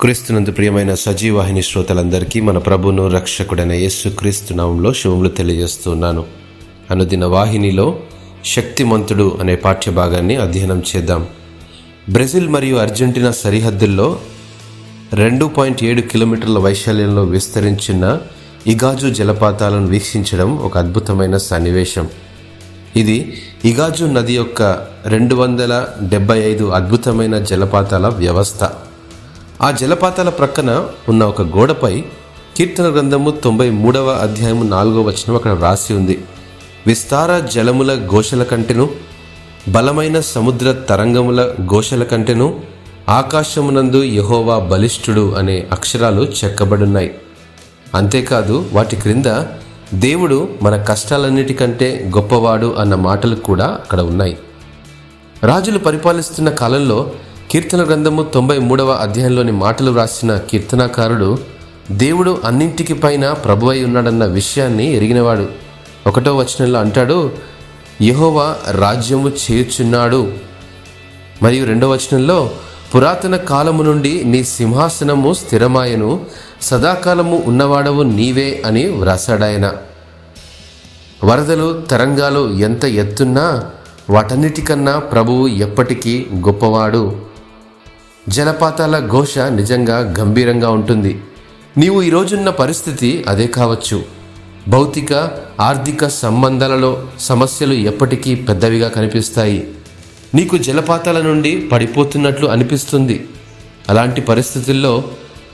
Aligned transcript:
క్రీస్తునందు 0.00 0.50
ప్రియమైన 0.50 0.94
సజీవాహిని 0.94 1.62
శ్రోతలందరికీ 1.62 2.40
మన 2.40 2.58
ప్రభును 2.58 3.08
రక్షకుడైన 3.08 3.72
యేసు 3.72 4.08
క్రీస్తు 4.08 4.92
శివములు 4.92 5.28
తెలియజేస్తున్నాను. 5.28 6.24
అనుదిన 6.90 7.24
వాహినిలో 7.24 7.98
శక్తిమంతుడు 8.44 9.36
అనే 9.40 9.56
పాఠ్య 9.56 9.92
భాగాన్ని 9.92 10.36
అధ్యయనం 10.36 10.82
చేద్దాం. 10.96 11.28
బ్రెజిల్ 12.10 12.48
మరియు 12.48 12.76
అర్జెంటీనా 12.76 13.30
సరిహద్దుల్లో 13.30 14.18
రెండు 15.12 15.44
పాయింట్ 15.44 15.84
ఏడు 15.84 16.00
కిలోమీటర్ల 16.00 16.58
వైశాల్యంలో 16.58 17.24
విస్తరించిన 17.24 18.18
ఇగాజు 18.66 19.08
జలపాతాలను 19.08 19.86
వీక్షించడం 19.86 20.58
ఒక 20.58 20.78
అద్భుతమైన 20.78 21.36
సన్నివేశం. 21.36 22.08
ఇది 22.96 23.36
ఇగాజు 23.64 24.04
నది 24.04 24.34
యొక్క 24.34 24.86
రెండు 25.06 25.34
వందల 25.34 25.86
డెబ్బై 26.02 26.38
ఐదు 26.38 26.64
అద్భుతమైన 26.64 27.38
జలపాతాల 27.38 28.08
వ్యవస్థ. 28.08 28.70
ఆ 29.62 29.70
జలపాతాల 29.70 30.28
ప్రక్కన 30.28 30.88
ఉన్న 31.08 31.24
ఒక 31.24 31.42
గోడపై 31.42 32.04
కీర్తన 32.56 32.84
గ్రంథము 32.84 33.30
తొంభై 33.30 33.70
మూడవ 33.70 34.10
అధ్యాయము 34.10 34.64
నాలుగో 34.64 35.02
వచనం 35.02 35.34
అక్కడ 35.34 35.52
రాసి 35.52 35.94
ఉంది. 35.94 36.24
విస్తార 36.86 37.38
జలముల 37.38 38.08
ఘోషల 38.08 38.42
కంటెను 38.42 38.90
బలమైన 39.68 40.20
సముద్ర 40.20 40.72
తరంగముల 40.72 41.54
ఘోషల 41.66 42.02
కంటెను 42.02 42.60
ఆకాశమునందు 43.08 44.02
యహోవా 44.02 44.58
బలిష్ఠుడు 44.58 45.34
అనే 45.34 45.66
అక్షరాలు 45.72 46.22
చెక్కబడున్నాయి. 46.22 47.14
అంతేకాదు 47.94 48.70
వాటి 48.72 48.96
క్రింద 48.96 49.44
దేవుడు 49.94 50.48
మన 50.62 50.76
కష్టాలన్నిటికంటే 50.76 52.10
గొప్పవాడు 52.16 52.74
అన్న 52.78 52.94
మాటలు 52.94 53.34
కూడా 53.34 53.66
అక్కడ 53.66 54.00
ఉన్నాయి. 54.00 54.38
రాజులు 55.42 55.78
పరిపాలిస్తున్న 55.78 56.50
కాలంలో 56.50 57.10
కీర్తన 57.50 57.84
గ్రంథము 57.84 58.22
తొంభై 58.22 58.58
మూడవ 58.58 58.90
అధ్యాయంలోని 58.90 59.52
మాటలు 59.52 59.90
వ్రాసిన 59.90 60.36
కీర్తనాకారుడు 60.36 61.38
దేవుడు 61.90 62.40
అన్నింటికి 62.44 62.94
పైన 62.94 63.32
ప్రభువై 63.32 63.84
ఉన్నాడన్న 63.84 64.24
విషయాన్ని 64.24 64.94
ఎరిగినవాడు. 64.94 65.48
ఒకటో 66.06 66.36
వచనంలో 66.36 66.80
అంటాడు 66.80 67.32
యహోవా 68.02 68.56
రాజ్యము 68.70 69.28
చేర్చున్నాడు 69.28 70.32
మరియు 71.42 71.66
రెండవ 71.66 71.92
వచనంలో 71.92 72.50
పురాతన 72.94 73.36
కాలము 73.36 73.82
నుండి 73.82 74.24
నీ 74.24 74.44
సింహాసనము 74.44 75.32
స్థిరమాయను 75.32 76.20
సదాకాలము 76.62 77.42
ఉన్నవాడవు 77.46 78.02
నీవే 78.02 78.62
అని 78.66 78.86
వ్రాసాడాయన. 78.86 79.72
వరదలు 81.24 81.82
తరంగాలు 81.90 82.50
ఎంత 82.50 82.84
ఎత్తున్నా 82.84 83.70
వాటన్నిటికన్నా 84.10 84.98
ప్రభువు 84.98 85.46
ఎప్పటికీ 85.46 86.26
గొప్పవాడు. 86.34 87.23
జలపాతాల 88.28 89.08
ఘోష 89.08 89.38
నిజంగా 89.38 90.14
గంభీరంగా 90.18 90.70
ఉంటుంది. 90.70 91.20
నీవు 91.78 92.02
ఈరోజున్న 92.02 92.50
పరిస్థితి 92.50 93.24
అదే 93.28 93.46
కావచ్చు. 93.46 94.02
భౌతిక 94.68 95.30
ఆర్థిక 95.60 96.08
సంబంధాలలో 96.08 97.06
సమస్యలు 97.20 97.74
ఎప్పటికీ 97.74 98.34
పెద్దవిగా 98.34 98.88
కనిపిస్తాయి. 98.88 99.68
నీకు 100.34 100.56
జలపాతాల 100.56 101.22
నుండి 101.22 101.68
పడిపోతున్నట్లు 101.72 102.46
అనిపిస్తుంది. 102.46 103.26
అలాంటి 103.88 104.20
పరిస్థితుల్లో 104.20 105.04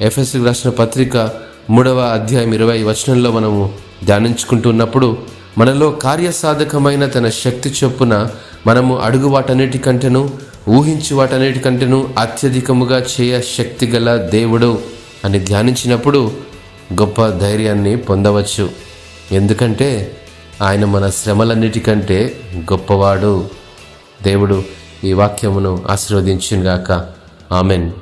ఎఫ్ఎస్సి 0.00 0.44
రాసిన 0.44 0.70
పత్రిక 0.70 1.30
మూడవ 1.70 1.98
అధ్యాయం 2.00 2.54
ఇరవై 2.54 2.82
వచనంలో 2.82 3.32
మనము 3.32 3.74
ధ్యానించుకుంటున్నప్పుడు 4.04 5.16
మనలో 5.58 5.90
కార్యసాధకమైన 5.90 7.06
తన 7.06 7.28
శక్తి 7.28 7.74
చొప్పున 7.84 8.28
మనము 8.66 8.98
అడుగు 8.98 9.28
వాటన్నిటికంటేనూ 9.28 10.30
ఊహించి 10.68 11.14
వాటన్నిటికంటేనూ 11.14 12.08
అత్యధికముగా 12.18 12.98
చేయ 12.98 13.40
శక్తి 13.40 13.86
గల 13.86 14.16
దేవుడు 14.16 14.78
అని 15.24 15.38
ధ్యానించినప్పుడు 15.38 16.32
గొప్ప 16.92 17.26
ధైర్యాన్ని 17.26 17.96
పొందవచ్చు. 17.96 18.70
ఎందుకంటే 19.32 20.16
ఆయన 20.62 20.84
మన 20.84 21.10
శ్రమలన్నిటికంటే 21.10 22.40
గొప్పవాడు. 22.56 23.50
దేవుడు 24.22 24.64
ఈ 25.04 25.12
వాక్యమును 25.12 25.84
ఆశీర్వదించుగాక 25.90 27.06
ఆమెన్. 27.52 27.92